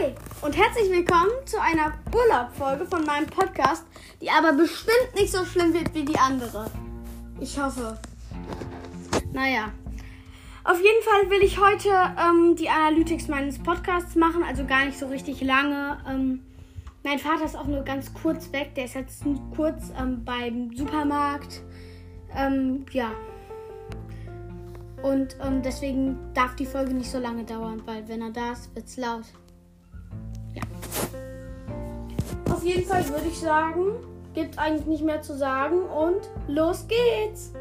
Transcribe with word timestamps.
Hi 0.00 0.14
und 0.40 0.56
herzlich 0.56 0.90
willkommen 0.90 1.30
zu 1.44 1.60
einer 1.60 1.92
Urlaubfolge 2.14 2.86
von 2.86 3.04
meinem 3.04 3.26
Podcast, 3.26 3.84
die 4.20 4.30
aber 4.30 4.52
bestimmt 4.52 5.14
nicht 5.14 5.30
so 5.30 5.44
schlimm 5.44 5.74
wird 5.74 5.94
wie 5.94 6.04
die 6.04 6.18
andere. 6.18 6.70
Ich 7.40 7.60
hoffe. 7.60 7.98
Naja. 9.32 9.72
Auf 10.64 10.78
jeden 10.78 11.02
Fall 11.02 11.30
will 11.30 11.42
ich 11.42 11.58
heute 11.60 11.90
ähm, 12.18 12.56
die 12.56 12.68
Analytics 12.68 13.28
meines 13.28 13.58
Podcasts 13.58 14.14
machen, 14.14 14.42
also 14.42 14.64
gar 14.64 14.84
nicht 14.86 14.98
so 14.98 15.06
richtig 15.06 15.42
lange. 15.42 15.98
Ähm, 16.08 16.44
mein 17.02 17.18
Vater 17.18 17.44
ist 17.44 17.56
auch 17.56 17.66
nur 17.66 17.82
ganz 17.82 18.12
kurz 18.14 18.52
weg, 18.52 18.74
der 18.76 18.84
ist 18.84 18.94
jetzt 18.94 19.22
kurz 19.54 19.92
ähm, 19.98 20.24
beim 20.24 20.74
Supermarkt. 20.74 21.62
Ähm, 22.34 22.86
ja. 22.92 23.10
Und 25.02 25.36
ähm, 25.42 25.62
deswegen 25.62 26.16
darf 26.32 26.56
die 26.56 26.66
Folge 26.66 26.94
nicht 26.94 27.10
so 27.10 27.18
lange 27.18 27.44
dauern, 27.44 27.82
weil 27.84 28.06
wenn 28.08 28.22
er 28.22 28.30
da 28.30 28.52
ist, 28.52 28.74
wird 28.74 28.86
es 28.86 28.96
laut. 28.96 29.24
Auf 32.70 32.76
jeden 32.76 32.88
Fall 32.88 33.08
würde 33.08 33.26
ich 33.26 33.36
sagen, 33.40 33.96
gibt 34.32 34.56
eigentlich 34.56 34.86
nicht 34.86 35.02
mehr 35.02 35.20
zu 35.20 35.36
sagen 35.36 35.82
und 35.82 36.30
los 36.46 36.86
geht's! 36.86 37.52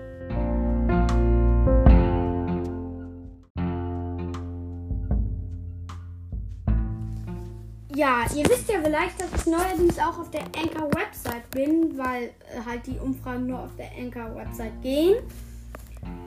Ja, 7.95 8.23
ihr 8.36 8.45
wisst 8.45 8.70
ja 8.70 8.76
vielleicht, 8.84 9.20
dass 9.20 9.41
ich 9.41 9.48
neuerdings 9.48 9.98
auch 9.98 10.20
auf 10.20 10.30
der 10.30 10.44
Anchor-Website 10.44 11.50
bin, 11.50 11.98
weil 11.98 12.26
äh, 12.26 12.64
halt 12.64 12.86
die 12.86 13.00
Umfragen 13.00 13.48
nur 13.48 13.62
auf 13.62 13.76
der 13.78 13.89
Anchor-Website 13.98 14.80
gehen. 14.84 15.16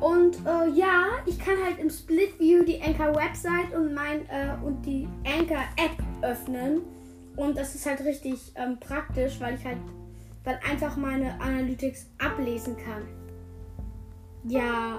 Und 0.01 0.39
äh, 0.45 0.69
ja, 0.75 1.05
ich 1.25 1.39
kann 1.39 1.55
halt 1.65 1.79
im 1.79 1.89
Split 1.89 2.37
View 2.41 2.65
die 2.65 2.83
Anchor 2.83 3.15
Website 3.15 3.73
und 3.77 3.97
äh, 3.97 4.67
und 4.67 4.83
die 4.85 5.07
Anchor 5.25 5.63
App 5.77 5.97
öffnen. 6.21 6.83
Und 7.37 7.57
das 7.57 7.75
ist 7.75 7.87
halt 7.87 8.01
richtig 8.01 8.53
ähm, 8.57 8.79
praktisch, 8.79 9.41
weil 9.41 9.55
ich 9.55 9.65
halt 9.65 9.79
weil 10.45 10.59
einfach 10.69 10.97
meine 10.97 11.41
Analytics 11.41 12.07
ablesen 12.19 12.77
kann. 12.77 13.03
Ja. 14.45 14.99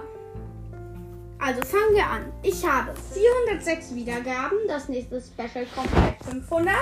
Also 1.40 1.62
fangen 1.64 1.94
wir 1.94 2.06
an. 2.06 2.32
Ich 2.42 2.66
habe 2.66 2.94
406 2.96 3.94
Wiedergaben. 3.96 4.58
Das 4.68 4.88
nächste 4.88 5.22
Special 5.22 5.66
kommt 5.76 5.94
bei 5.94 6.16
500. 6.30 6.74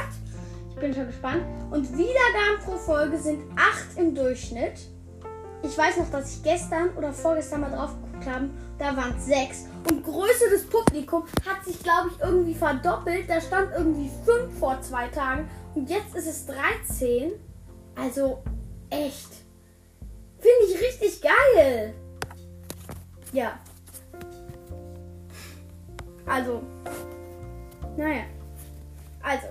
Ich 0.70 0.76
bin 0.76 0.94
schon 0.94 1.08
gespannt. 1.08 1.44
Und 1.72 1.92
Wiedergaben 1.98 2.64
pro 2.64 2.78
Folge 2.78 3.18
sind 3.18 3.42
8 3.56 3.98
im 3.98 4.14
Durchschnitt. 4.14 4.88
Ich 5.64 5.78
weiß 5.78 5.98
noch, 5.98 6.12
dass 6.12 6.36
ich 6.36 6.44
gestern 6.44 6.90
oder 6.96 7.12
vorgestern 7.12 7.62
mal 7.62 7.72
drauf 7.72 7.96
geguckt 8.02 8.28
habe. 8.28 8.50
Da 8.78 8.96
waren 8.96 9.16
es 9.18 9.26
6. 9.26 9.66
Und 9.90 10.01
Publikums 11.12 11.32
hat 11.46 11.66
sich, 11.66 11.84
glaube 11.84 12.10
ich, 12.10 12.20
irgendwie 12.22 12.54
verdoppelt. 12.54 13.30
Da 13.30 13.42
stand 13.42 13.72
irgendwie 13.74 14.10
5 14.26 14.58
vor 14.58 14.82
zwei 14.82 15.08
Tagen. 15.10 15.50
Und 15.76 15.90
jetzt 15.90 16.16
ist 16.16 16.28
es 16.28 16.46
13. 16.46 17.34
Also 17.96 18.42
echt. 18.90 19.30
Finde 20.40 20.66
ich 20.70 20.82
richtig 20.82 21.22
geil. 21.22 21.94
Ja. 23.34 23.60
Also. 26.26 26.62
Naja. 27.98 28.24
Also. 29.22 29.48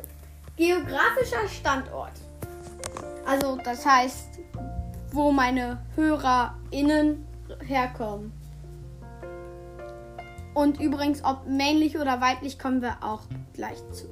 Geografischer 0.57 1.47
Standort. 1.49 2.13
Also, 3.27 3.57
das 3.63 3.85
heißt, 3.85 4.41
wo 5.13 5.31
meine 5.31 5.79
HörerInnen 5.95 7.27
herkommen. 7.67 8.33
Und 10.55 10.81
übrigens, 10.81 11.25
ob 11.25 11.47
männlich 11.47 11.99
oder 11.99 12.21
weiblich, 12.21 12.59
kommen 12.59 12.83
wir 12.83 12.99
auch 13.03 13.23
gleich 13.55 13.79
zu. 13.93 14.09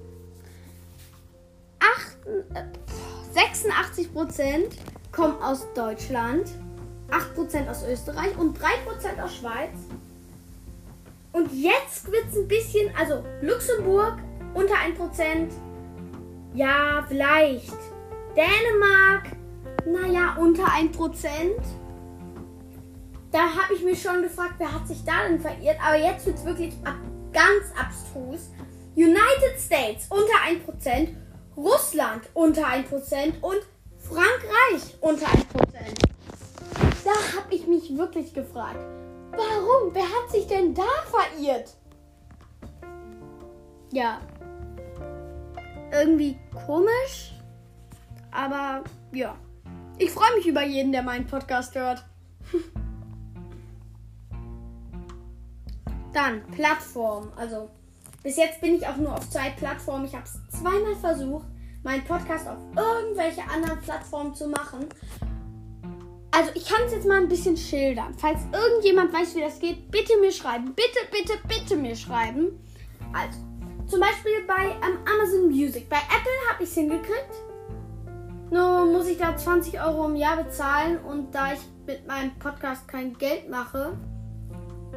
86% 3.34 4.76
kommen 5.12 5.40
aus 5.42 5.66
Deutschland, 5.74 6.48
8% 7.10 7.70
aus 7.70 7.84
Österreich 7.84 8.36
und 8.36 8.58
3% 8.58 9.22
aus 9.22 9.36
Schweiz. 9.36 9.76
Und 11.32 11.52
jetzt 11.52 12.10
wird 12.10 12.24
es 12.30 12.36
ein 12.36 12.48
bisschen, 12.48 12.90
also 12.98 13.24
Luxemburg 13.42 14.18
unter 14.54 14.74
1%, 14.74 15.50
ja, 16.54 17.04
vielleicht. 17.06 17.76
Dänemark, 18.36 19.36
naja, 19.86 20.36
unter 20.38 20.64
1%. 20.64 21.28
Da 23.30 23.40
habe 23.40 23.74
ich 23.74 23.82
mich 23.82 24.00
schon 24.00 24.22
gefragt, 24.22 24.54
wer 24.58 24.72
hat 24.72 24.88
sich 24.88 25.04
da 25.04 25.28
denn 25.28 25.40
verirrt. 25.40 25.78
Aber 25.84 25.96
jetzt 25.96 26.24
wird 26.26 26.38
es 26.38 26.44
wirklich 26.44 26.74
ab, 26.84 26.96
ganz 27.32 27.66
abstrus. 27.78 28.50
United 28.96 29.60
States 29.60 30.06
unter 30.08 30.32
1%, 30.48 31.08
Russland 31.56 32.22
unter 32.34 32.66
1% 32.66 33.40
und 33.42 33.60
Frankreich 33.98 34.96
unter 35.00 35.26
1%. 35.26 35.44
Da 37.04 37.10
habe 37.10 37.54
ich 37.54 37.66
mich 37.66 37.96
wirklich 37.96 38.32
gefragt, 38.34 38.84
warum? 39.30 39.94
Wer 39.94 40.02
hat 40.02 40.30
sich 40.30 40.46
denn 40.46 40.74
da 40.74 40.88
verirrt? 41.10 41.74
Ja. 43.92 44.20
Irgendwie 45.92 46.38
komisch, 46.66 47.34
aber 48.30 48.84
ja. 49.12 49.36
Ich 49.98 50.10
freue 50.10 50.34
mich 50.36 50.46
über 50.46 50.64
jeden, 50.64 50.92
der 50.92 51.02
meinen 51.02 51.26
Podcast 51.26 51.74
hört. 51.74 52.04
Dann 56.18 56.42
Plattform. 56.50 57.30
Also 57.36 57.70
bis 58.24 58.36
jetzt 58.36 58.60
bin 58.60 58.74
ich 58.74 58.84
auch 58.84 58.96
nur 58.96 59.14
auf 59.14 59.30
zwei 59.30 59.50
Plattformen. 59.50 60.04
Ich 60.04 60.14
habe 60.14 60.24
es 60.24 60.60
zweimal 60.60 60.96
versucht, 60.96 61.46
meinen 61.84 62.02
Podcast 62.02 62.48
auf 62.48 62.58
irgendwelche 62.76 63.42
anderen 63.48 63.80
Plattformen 63.80 64.34
zu 64.34 64.48
machen. 64.48 64.86
Also 66.32 66.50
ich 66.54 66.66
kann 66.66 66.82
es 66.86 66.92
jetzt 66.92 67.06
mal 67.06 67.18
ein 67.18 67.28
bisschen 67.28 67.56
schildern. 67.56 68.14
Falls 68.18 68.40
irgendjemand 68.52 69.12
weiß, 69.12 69.36
wie 69.36 69.42
das 69.42 69.60
geht, 69.60 69.92
bitte 69.92 70.18
mir 70.20 70.32
schreiben. 70.32 70.74
Bitte, 70.74 70.98
bitte, 71.12 71.38
bitte 71.46 71.76
mir 71.76 71.94
schreiben. 71.94 72.58
Also 73.12 73.38
zum 73.86 74.00
Beispiel 74.00 74.44
bei 74.44 74.72
ähm, 74.72 74.98
Amazon 75.06 75.48
Music. 75.48 75.88
Bei 75.88 75.98
Apple 75.98 76.50
habe 76.50 76.64
ich 76.64 76.68
es 76.68 76.74
hingekriegt. 76.74 77.32
Nur 78.50 78.86
muss 78.86 79.06
ich 79.06 79.18
da 79.18 79.36
20 79.36 79.80
Euro 79.80 80.06
im 80.06 80.16
Jahr 80.16 80.42
bezahlen 80.42 80.98
und 80.98 81.32
da 81.32 81.52
ich 81.52 81.60
mit 81.86 82.08
meinem 82.08 82.36
Podcast 82.40 82.88
kein 82.88 83.16
Geld 83.16 83.48
mache, 83.48 83.96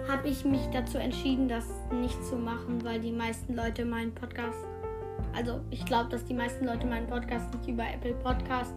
habe 0.07 0.28
ich 0.28 0.46
mich 0.46 0.62
dazu 0.72 0.97
entschieden, 0.97 1.47
das 1.47 1.66
nicht 1.91 2.24
zu 2.25 2.35
machen, 2.35 2.84
weil 2.84 3.00
die 3.00 3.12
meisten 3.12 3.56
Leute 3.56 3.85
meinen 3.85 4.13
Podcast, 4.13 4.57
also 5.34 5.62
ich 5.69 5.85
glaube, 5.85 6.09
dass 6.09 6.25
die 6.25 6.34
meisten 6.34 6.66
Leute 6.66 6.88
meinen 6.88 7.07
Podcast 7.07 7.53
nicht 7.53 7.68
über 7.68 7.84
Apple 7.84 8.16
Podcast, 8.16 8.74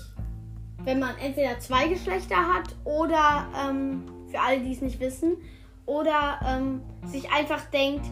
wenn 0.85 0.99
man 0.99 1.17
entweder 1.19 1.59
zwei 1.59 1.89
Geschlechter 1.89 2.37
hat 2.37 2.75
oder, 2.85 3.47
ähm, 3.65 4.05
für 4.29 4.41
alle, 4.41 4.61
die 4.61 4.73
es 4.73 4.81
nicht 4.81 5.01
wissen, 5.01 5.37
oder 5.87 6.39
ähm, 6.47 6.83
sich 7.07 7.31
einfach 7.33 7.65
denkt, 7.71 8.05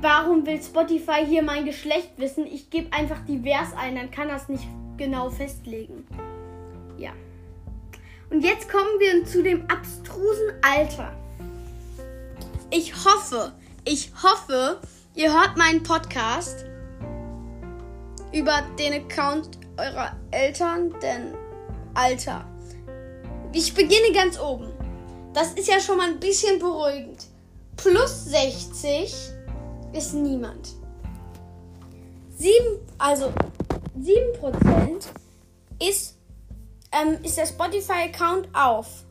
warum 0.00 0.46
will 0.46 0.62
Spotify 0.62 1.26
hier 1.26 1.42
mein 1.42 1.64
Geschlecht 1.64 2.12
wissen? 2.16 2.46
Ich 2.46 2.70
gebe 2.70 2.92
einfach 2.92 3.24
divers 3.24 3.72
ein, 3.76 3.96
dann 3.96 4.10
kann 4.10 4.28
das 4.28 4.48
nicht 4.48 4.66
genau 4.96 5.30
festlegen. 5.30 6.06
Und 8.32 8.40
jetzt 8.40 8.70
kommen 8.70 8.98
wir 8.98 9.26
zu 9.26 9.42
dem 9.42 9.68
abstrusen 9.68 10.54
Alter. 10.62 11.12
Ich 12.70 12.94
hoffe, 13.04 13.52
ich 13.84 14.10
hoffe, 14.22 14.80
ihr 15.14 15.30
hört 15.30 15.58
meinen 15.58 15.82
Podcast 15.82 16.64
über 18.32 18.62
den 18.78 18.94
Account 18.94 19.58
eurer 19.76 20.16
Eltern, 20.30 20.94
denn 21.02 21.34
Alter. 21.92 22.46
Ich 23.52 23.74
beginne 23.74 24.12
ganz 24.14 24.40
oben. 24.40 24.70
Das 25.34 25.52
ist 25.52 25.68
ja 25.68 25.78
schon 25.78 25.98
mal 25.98 26.08
ein 26.08 26.18
bisschen 26.18 26.58
beruhigend. 26.58 27.26
Plus 27.76 28.24
60 28.24 29.14
ist 29.92 30.14
niemand. 30.14 30.70
7, 32.38 32.54
also 32.96 33.30
7% 34.00 35.04
ist, 35.86 36.11
ähm, 36.92 37.18
ist 37.22 37.38
der 37.38 37.46
Spotify-Account 37.46 38.48
auf. 38.54 39.04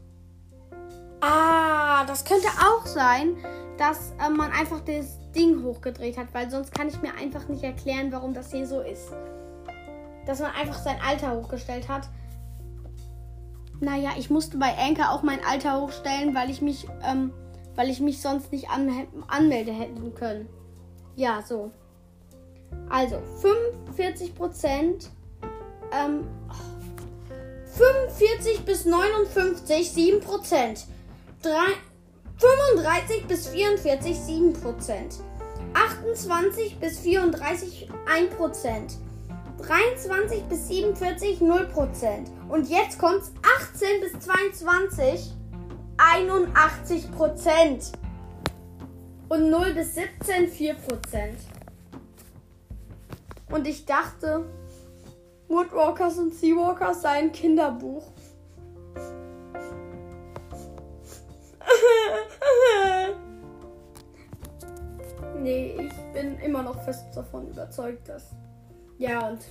Ah, 1.22 2.04
das 2.06 2.26
könnte 2.26 2.48
auch 2.48 2.86
sein, 2.86 3.38
dass 3.78 4.14
äh, 4.20 4.30
man 4.30 4.52
einfach 4.52 4.82
das 4.82 5.20
Ding 5.36 5.64
hochgedreht 5.64 6.18
hat, 6.18 6.34
weil 6.34 6.50
sonst 6.50 6.74
kann 6.74 6.88
ich 6.88 7.02
mir 7.02 7.14
einfach 7.16 7.48
nicht 7.48 7.64
erklären, 7.64 8.12
warum 8.12 8.34
das 8.34 8.52
hier 8.52 8.68
so 8.68 8.82
ist. 8.82 9.12
Dass 10.26 10.40
man 10.40 10.52
einfach 10.52 10.78
sein 10.78 10.98
Alter 11.06 11.36
hochgestellt 11.36 11.88
hat. 11.88 12.08
Naja, 13.80 14.12
ich 14.18 14.30
musste 14.30 14.58
bei 14.58 14.78
Anchor 14.78 15.12
auch 15.12 15.24
mein 15.24 15.44
Alter 15.44 15.82
hochstellen, 15.82 16.36
weil 16.36 16.50
ich 16.50 16.62
mich, 16.62 16.88
ähm, 17.04 17.34
weil 17.76 17.90
ich 17.90 18.00
mich 18.00 18.22
sonst 18.22 18.52
nicht 18.52 18.70
an 18.70 19.08
anmelden 19.28 19.76
hätten 19.76 20.14
können. 20.14 20.48
Ja, 21.16 21.42
so. 21.42 21.72
Also, 22.90 23.20
45 23.42 24.36
Prozent. 24.36 25.10
Ähm, 25.92 26.26
45 27.82 28.64
bis 28.64 28.86
59, 28.86 29.92
7 29.92 30.20
Prozent. 30.20 30.86
35 31.42 33.26
bis 33.26 33.48
44 33.48 34.16
7 34.16 34.54
Prozent. 34.54 35.16
28 35.74 36.78
bis 36.80 37.00
34 37.00 37.90
1 38.06 38.36
Prozent. 38.36 38.98
23 39.66 40.44
bis 40.44 40.68
47 40.68 41.42
0 41.42 41.66
Prozent. 41.70 42.30
Und 42.50 42.70
jetzt 42.70 43.00
kommt's 43.00 43.32
18 43.74 44.02
bis 44.02 44.20
22 44.26 45.32
81 45.98 47.12
Prozent. 47.14 47.94
Und 49.28 49.50
0 49.50 49.74
bis 49.74 49.96
17 49.96 50.50
4 50.50 50.74
Prozent. 50.76 51.40
Und 53.50 53.68
ich 53.68 53.88
dachte, 53.88 54.46
Woodwalkers 55.52 56.18
und 56.18 56.34
Seawalkers 56.34 57.02
sei 57.02 57.20
ein 57.20 57.34
Kinderbuch. 57.34 58.10
nee, 65.40 65.76
ich 65.78 65.94
bin 66.14 66.40
immer 66.40 66.64
noch 66.64 66.82
fest 66.84 67.06
davon 67.14 67.50
überzeugt, 67.50 68.08
dass. 68.08 68.34
Ja, 68.98 69.28
und 69.28 69.42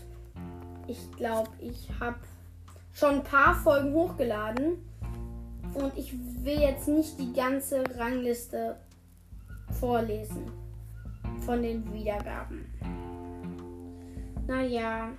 ich 0.86 1.12
glaube, 1.12 1.50
ich 1.58 1.90
habe 2.00 2.16
schon 2.92 3.16
ein 3.16 3.22
paar 3.22 3.54
Folgen 3.54 3.92
hochgeladen. 3.92 4.86
Und 5.74 5.94
ich 5.96 6.14
will 6.42 6.60
jetzt 6.60 6.88
nicht 6.88 7.20
die 7.20 7.32
ganze 7.32 7.84
Rangliste 7.96 8.74
vorlesen 9.78 10.50
von 11.44 11.62
den 11.62 11.92
Wiedergaben. 11.92 12.64
Naja. 14.46 15.10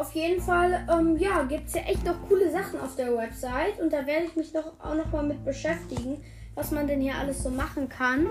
Auf 0.00 0.14
jeden 0.14 0.40
Fall, 0.40 0.82
ähm, 0.90 1.18
ja, 1.18 1.42
gibt 1.42 1.68
es 1.68 1.74
ja 1.74 1.82
echt 1.82 2.06
noch 2.06 2.26
coole 2.26 2.50
Sachen 2.50 2.80
auf 2.80 2.96
der 2.96 3.14
Website. 3.14 3.78
Und 3.82 3.92
da 3.92 4.06
werde 4.06 4.24
ich 4.24 4.34
mich 4.34 4.50
doch 4.50 4.72
auch 4.78 4.94
noch 4.94 5.12
mal 5.12 5.22
mit 5.22 5.44
beschäftigen, 5.44 6.22
was 6.54 6.70
man 6.70 6.86
denn 6.86 7.02
hier 7.02 7.16
alles 7.16 7.42
so 7.42 7.50
machen 7.50 7.86
kann. 7.86 8.26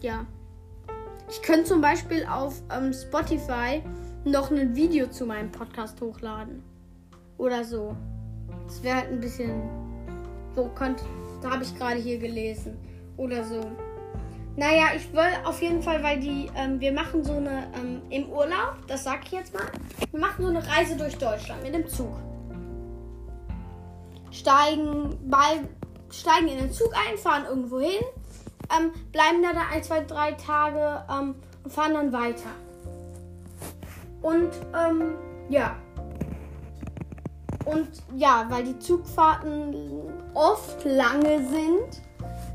Ja. 0.00 0.24
Ich 1.28 1.42
könnte 1.42 1.64
zum 1.64 1.80
Beispiel 1.80 2.24
auf 2.24 2.62
ähm, 2.72 2.92
Spotify 2.92 3.82
noch 4.24 4.52
ein 4.52 4.76
Video 4.76 5.08
zu 5.08 5.26
meinem 5.26 5.50
Podcast 5.50 6.00
hochladen. 6.00 6.62
Oder 7.36 7.64
so. 7.64 7.96
Das 8.68 8.80
wäre 8.84 8.98
halt 8.98 9.08
ein 9.08 9.18
bisschen. 9.18 9.60
So 10.54 10.68
könnte. 10.68 11.02
Da 11.42 11.50
habe 11.50 11.64
ich 11.64 11.76
gerade 11.76 11.98
hier 11.98 12.18
gelesen. 12.20 12.78
Oder 13.16 13.42
so. 13.42 13.72
Naja, 14.58 14.86
ich 14.96 15.12
will 15.12 15.20
auf 15.44 15.62
jeden 15.62 15.80
Fall, 15.80 16.02
weil 16.02 16.18
die, 16.18 16.50
ähm, 16.56 16.80
wir 16.80 16.90
machen 16.90 17.22
so 17.22 17.34
eine, 17.34 17.72
ähm, 17.76 18.02
im 18.10 18.28
Urlaub, 18.28 18.74
das 18.88 19.04
sag 19.04 19.24
ich 19.26 19.30
jetzt 19.30 19.54
mal, 19.54 19.62
wir 20.10 20.18
machen 20.18 20.44
so 20.44 20.48
eine 20.48 20.66
Reise 20.66 20.96
durch 20.96 21.16
Deutschland 21.16 21.62
mit 21.62 21.72
dem 21.76 21.86
Zug. 21.86 22.16
Steigen, 24.32 25.16
bei, 25.30 25.60
steigen 26.10 26.48
in 26.48 26.58
den 26.58 26.72
Zug 26.72 26.92
ein, 26.92 27.16
fahren 27.18 27.44
irgendwo 27.48 27.78
hin, 27.78 28.02
ähm, 28.76 28.90
bleiben 29.12 29.44
da, 29.44 29.52
da 29.52 29.60
ein, 29.72 29.84
zwei, 29.84 30.00
drei 30.00 30.32
Tage 30.32 31.04
ähm, 31.08 31.36
und 31.62 31.72
fahren 31.72 31.94
dann 31.94 32.12
weiter. 32.12 32.50
Und, 34.22 34.50
ähm, 34.74 35.14
ja. 35.50 35.76
Und 37.64 37.88
ja, 38.16 38.44
weil 38.48 38.64
die 38.64 38.78
Zugfahrten 38.80 39.72
oft 40.34 40.84
lange 40.84 41.46
sind, 41.46 42.02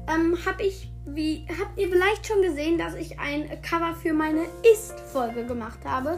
ähm, 0.09 0.37
habe 0.45 0.63
ich 0.63 0.92
wie 1.05 1.45
habt 1.59 1.77
ihr 1.77 1.89
vielleicht 1.89 2.25
schon 2.27 2.41
gesehen, 2.41 2.77
dass 2.77 2.95
ich 2.95 3.19
ein 3.19 3.61
Cover 3.61 3.93
für 3.93 4.13
meine 4.13 4.43
Ist-Folge 4.73 5.45
gemacht 5.45 5.79
habe, 5.85 6.17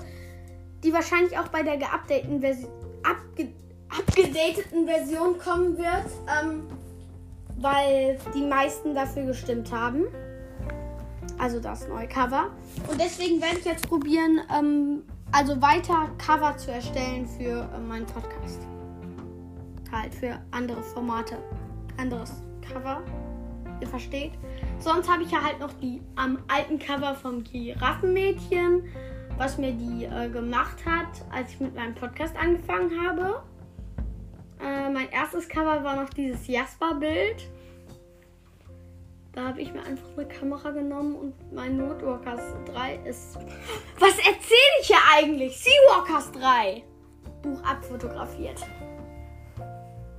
die 0.83 0.93
wahrscheinlich 0.93 1.37
auch 1.37 1.47
bei 1.47 1.63
der 1.63 1.77
geupdateten 1.77 2.41
Version, 2.41 2.71
abge, 3.03 3.51
abgedateten 3.89 4.85
Version 4.85 5.37
kommen 5.39 5.77
wird, 5.77 6.05
ähm, 6.41 6.67
weil 7.57 8.19
die 8.35 8.43
meisten 8.43 8.93
dafür 8.93 9.23
gestimmt 9.23 9.71
haben. 9.71 10.05
Also 11.37 11.59
das 11.59 11.87
neue 11.87 12.07
Cover. 12.07 12.51
Und 12.89 13.01
deswegen 13.01 13.41
werde 13.41 13.57
ich 13.59 13.65
jetzt 13.65 13.89
probieren, 13.89 14.39
ähm, 14.57 15.03
also 15.31 15.61
weiter 15.61 16.09
Cover 16.17 16.55
zu 16.57 16.71
erstellen 16.71 17.27
für 17.27 17.69
äh, 17.73 17.79
meinen 17.79 18.05
Podcast. 18.05 18.59
Halt 19.91 20.13
für 20.13 20.39
andere 20.51 20.81
Formate. 20.81 21.37
Anderes 21.97 22.31
Cover. 22.61 23.01
Ihr 23.81 23.87
versteht? 23.87 24.31
Sonst 24.79 25.09
habe 25.09 25.23
ich 25.23 25.31
ja 25.31 25.41
halt 25.43 25.59
noch 25.59 25.73
die 25.81 26.01
am 26.15 26.39
alten 26.47 26.79
Cover 26.79 27.15
vom 27.15 27.43
Giraffenmädchen, 27.43 28.83
was 29.37 29.57
mir 29.57 29.71
die 29.73 30.05
äh, 30.05 30.29
gemacht 30.29 30.85
hat, 30.85 31.07
als 31.31 31.51
ich 31.51 31.59
mit 31.59 31.75
meinem 31.75 31.95
Podcast 31.95 32.35
angefangen 32.37 32.91
habe. 33.05 33.41
Äh, 34.61 34.89
mein 34.89 35.09
erstes 35.09 35.47
Cover 35.49 35.83
war 35.83 35.95
noch 35.95 36.09
dieses 36.09 36.47
Jasper-Bild. 36.47 37.49
Da 39.33 39.49
habe 39.49 39.61
ich 39.61 39.73
mir 39.73 39.83
einfach 39.83 40.07
eine 40.15 40.27
Kamera 40.27 40.71
genommen 40.71 41.15
und 41.15 41.53
mein 41.53 41.75
Notwalkers 41.75 42.41
3 42.67 42.95
ist. 43.03 43.35
Was 43.99 44.17
erzähle 44.17 44.75
ich 44.81 44.87
hier 44.87 44.97
eigentlich? 45.13 45.57
Seawalkers 45.57 46.31
3! 46.31 46.83
Buch 47.41 47.61
abfotografiert. 47.63 48.65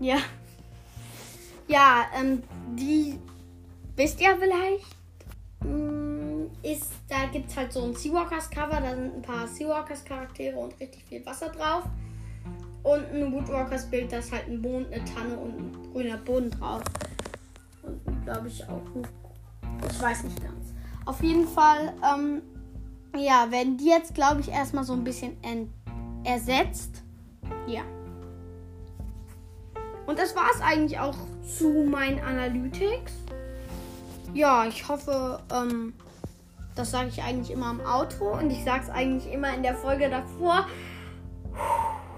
Ja. 0.01 0.19
Ja, 1.67 2.07
ähm, 2.15 2.43
die 2.75 3.19
wisst 3.97 4.21
ihr 4.21 4.37
vielleicht, 4.37 4.87
mm, 5.65 6.47
ist, 6.63 6.93
da 7.09 7.27
gibt 7.33 7.51
es 7.51 7.57
halt 7.57 7.73
so 7.73 7.85
ein 7.85 7.95
Seawalkers 7.95 8.51
Cover, 8.51 8.81
da 8.81 8.95
sind 8.95 9.17
ein 9.17 9.23
paar 9.23 9.47
Seawalkers 9.47 10.05
Charaktere 10.05 10.57
und 10.57 10.79
richtig 10.81 11.03
viel 11.05 11.25
Wasser 11.27 11.49
drauf. 11.49 11.85
Und 12.83 13.05
ein 13.13 13.33
Woodwalkers 13.33 13.91
Bild, 13.91 14.13
da 14.13 14.19
ist 14.19 14.31
halt 14.31 14.47
ein 14.47 14.61
Mond, 14.61 14.93
eine 14.93 15.05
Tanne 15.05 15.37
und 15.37 15.59
ein 15.59 15.93
grüner 15.93 16.19
Boden 16.19 16.51
drauf. 16.51 16.83
Und 17.83 18.25
glaube 18.25 18.47
ich 18.47 18.63
auch 18.69 18.83
ich 19.91 20.01
weiß 20.01 20.25
nicht 20.25 20.43
ganz. 20.43 20.75
Auf 21.05 21.23
jeden 21.23 21.47
Fall, 21.47 21.93
ähm, 22.03 22.43
ja, 23.17 23.51
werden 23.51 23.77
die 23.77 23.87
jetzt, 23.89 24.15
glaube 24.15 24.41
ich, 24.41 24.49
erstmal 24.49 24.85
so 24.85 24.93
ein 24.93 25.05
bisschen 25.05 25.37
ersetzt. 26.25 27.03
Ja. 27.67 27.83
Und 30.07 30.19
das 30.19 30.35
war 30.37 30.49
es 30.55 30.61
eigentlich 30.61 30.99
auch 30.99 31.17
zu 31.43 31.85
meinen 31.85 32.21
Analytics 32.21 33.13
ja, 34.37 34.67
ich 34.67 34.87
hoffe, 34.89 35.41
ähm, 35.53 35.95
das 36.75 36.91
sage 36.91 37.09
ich 37.09 37.23
eigentlich 37.23 37.51
immer 37.51 37.71
im 37.71 37.81
Auto 37.81 38.27
und 38.27 38.51
ich 38.51 38.63
sage 38.65 38.85
es 38.85 38.91
eigentlich 38.91 39.33
immer 39.33 39.55
in 39.55 39.63
der 39.63 39.75
Folge 39.75 40.11
davor. 40.11 40.67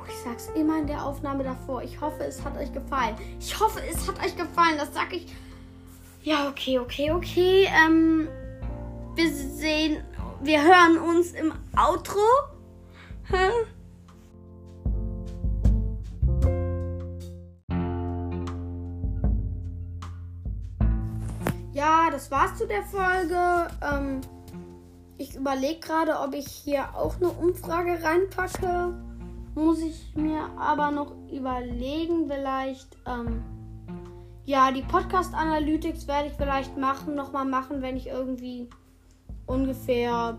Ich 0.08 0.16
sage 0.24 0.36
es 0.36 0.48
immer 0.60 0.78
in 0.78 0.88
der 0.88 1.04
Aufnahme 1.04 1.44
davor. 1.44 1.82
Ich 1.82 2.00
hoffe, 2.00 2.24
es 2.24 2.44
hat 2.44 2.56
euch 2.56 2.72
gefallen. 2.72 3.14
Ich 3.38 3.58
hoffe, 3.58 3.80
es 3.88 4.08
hat 4.08 4.18
euch 4.18 4.36
gefallen. 4.36 4.76
Das 4.78 4.92
sage 4.92 5.16
ich 5.16 5.26
Ja, 6.22 6.48
okay, 6.48 6.80
okay, 6.80 7.12
okay. 7.12 7.68
Ähm, 7.86 8.28
wir 9.14 9.32
sehen, 9.32 10.02
wir 10.42 10.62
hören 10.62 10.98
uns 10.98 11.32
im 11.32 11.52
Outro. 11.76 12.18
Hä? 13.30 13.50
Das 22.18 22.32
war's 22.32 22.58
zu 22.58 22.66
der 22.66 22.82
Folge. 22.82 23.68
Ähm, 23.80 24.20
ich 25.18 25.36
überlege 25.36 25.78
gerade, 25.78 26.18
ob 26.18 26.34
ich 26.34 26.48
hier 26.48 26.92
auch 26.96 27.14
eine 27.14 27.28
Umfrage 27.28 27.96
reinpacke. 28.02 28.92
Muss 29.54 29.78
ich 29.78 30.16
mir 30.16 30.40
aber 30.58 30.90
noch 30.90 31.12
überlegen, 31.30 32.26
vielleicht. 32.28 32.96
Ähm, 33.06 33.44
ja, 34.46 34.72
die 34.72 34.82
Podcast 34.82 35.32
Analytics 35.32 36.08
werde 36.08 36.30
ich 36.30 36.34
vielleicht 36.34 36.76
machen, 36.76 37.14
nochmal 37.14 37.44
machen, 37.44 37.82
wenn 37.82 37.96
ich 37.96 38.08
irgendwie 38.08 38.68
ungefähr, 39.46 40.36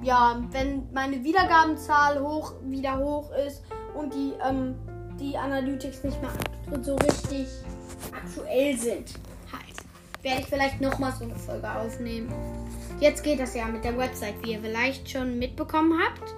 ja, 0.00 0.40
wenn 0.52 0.92
meine 0.92 1.24
Wiedergabenzahl 1.24 2.20
hoch, 2.20 2.52
wieder 2.62 2.98
hoch 2.98 3.32
ist 3.48 3.64
und 3.96 4.14
die, 4.14 4.34
ähm, 4.48 4.76
die 5.18 5.36
Analytics 5.36 6.04
nicht 6.04 6.22
mehr 6.22 6.30
so 6.82 6.94
richtig 6.94 7.48
aktuell 8.12 8.76
sind 8.76 9.14
werde 10.24 10.40
ich 10.40 10.46
vielleicht 10.46 10.80
nochmal 10.80 11.12
so 11.12 11.24
eine 11.24 11.36
Folge 11.36 11.70
aufnehmen. 11.70 12.32
Jetzt 12.98 13.22
geht 13.22 13.38
das 13.38 13.54
ja 13.54 13.66
mit 13.66 13.84
der 13.84 13.96
Website, 13.96 14.34
wie 14.42 14.52
ihr 14.52 14.60
vielleicht 14.60 15.08
schon 15.10 15.38
mitbekommen 15.38 16.00
habt. 16.00 16.34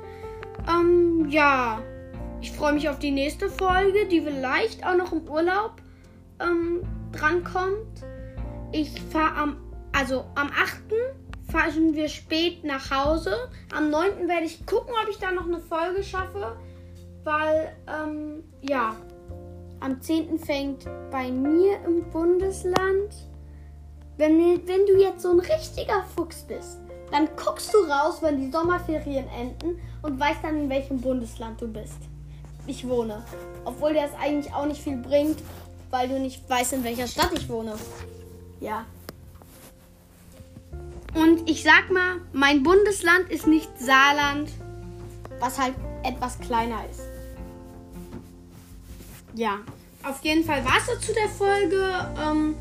Ähm, 0.68 1.26
ja, 1.30 1.80
ich 2.40 2.50
freue 2.50 2.72
mich 2.72 2.88
auf 2.88 2.98
die 2.98 3.12
nächste 3.12 3.48
Folge, 3.48 4.06
die 4.10 4.20
vielleicht 4.20 4.84
auch 4.84 4.96
noch 4.96 5.12
im 5.12 5.28
Urlaub 5.28 5.76
ähm, 6.40 6.82
drankommt. 7.12 8.04
Ich 8.72 9.00
fahre 9.12 9.36
am, 9.36 9.56
also 9.92 10.24
am 10.34 10.48
8. 10.48 10.82
fahren 11.50 11.94
wir 11.94 12.08
spät 12.08 12.64
nach 12.64 12.90
Hause. 12.90 13.34
Am 13.72 13.90
9. 13.90 14.26
werde 14.26 14.46
ich 14.46 14.66
gucken, 14.66 14.94
ob 15.00 15.08
ich 15.08 15.18
da 15.18 15.30
noch 15.30 15.46
eine 15.46 15.60
Folge 15.60 16.02
schaffe, 16.02 16.56
weil, 17.22 17.76
ähm, 17.86 18.42
ja, 18.62 18.96
am 19.78 20.00
10. 20.00 20.38
fängt 20.38 20.86
bei 21.12 21.30
mir 21.30 21.78
im 21.84 22.10
Bundesland 22.10 23.14
wenn, 24.16 24.66
wenn 24.66 24.86
du 24.86 24.98
jetzt 24.98 25.22
so 25.22 25.30
ein 25.30 25.40
richtiger 25.40 26.04
Fuchs 26.14 26.42
bist, 26.42 26.78
dann 27.10 27.28
guckst 27.36 27.72
du 27.72 27.78
raus, 27.78 28.18
wenn 28.20 28.40
die 28.40 28.50
Sommerferien 28.50 29.28
enden 29.28 29.80
und 30.02 30.18
weißt 30.18 30.40
dann, 30.42 30.62
in 30.62 30.70
welchem 30.70 31.00
Bundesland 31.00 31.60
du 31.60 31.68
bist. 31.68 31.98
Ich 32.66 32.86
wohne. 32.88 33.24
Obwohl 33.64 33.94
das 33.94 34.10
eigentlich 34.20 34.52
auch 34.52 34.66
nicht 34.66 34.82
viel 34.82 34.96
bringt, 34.96 35.38
weil 35.90 36.08
du 36.08 36.18
nicht 36.18 36.48
weißt, 36.48 36.72
in 36.74 36.84
welcher 36.84 37.06
Stadt 37.06 37.30
ich 37.32 37.48
wohne. 37.48 37.74
Ja. 38.60 38.84
Und 41.14 41.48
ich 41.48 41.62
sag 41.62 41.90
mal, 41.90 42.16
mein 42.32 42.62
Bundesland 42.62 43.30
ist 43.30 43.46
nicht 43.46 43.70
Saarland, 43.78 44.50
was 45.38 45.58
halt 45.58 45.74
etwas 46.02 46.38
kleiner 46.40 46.80
ist. 46.90 47.00
Ja, 49.34 49.58
auf 50.02 50.22
jeden 50.24 50.44
Fall 50.44 50.64
war 50.64 50.78
es 50.78 51.06
zu 51.06 51.12
der 51.12 51.28
Folge. 51.28 51.92
Ähm, 52.22 52.54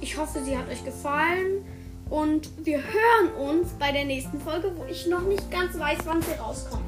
ich 0.00 0.16
hoffe, 0.16 0.42
sie 0.44 0.56
hat 0.56 0.68
euch 0.68 0.84
gefallen. 0.84 1.64
Und 2.08 2.50
wir 2.64 2.78
hören 2.78 3.32
uns 3.38 3.68
bei 3.78 3.92
der 3.92 4.04
nächsten 4.04 4.40
Folge, 4.40 4.72
wo 4.76 4.84
ich 4.90 5.06
noch 5.06 5.22
nicht 5.22 5.48
ganz 5.50 5.78
weiß, 5.78 5.98
wann 6.06 6.20
sie 6.20 6.32
rauskommt. 6.32 6.82